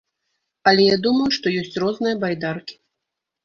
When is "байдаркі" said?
2.27-2.83